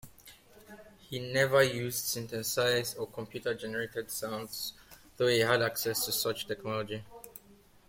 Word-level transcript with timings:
He 1.01 1.19
never 1.19 1.61
used 1.61 2.05
synthesized 2.05 2.97
or 2.97 3.05
computer-generated 3.05 4.09
sounds, 4.09 4.73
though 5.17 5.27
he 5.27 5.41
had 5.41 5.61
access 5.61 6.05
to 6.07 6.11
such 6.11 6.47
technology. 6.47 7.03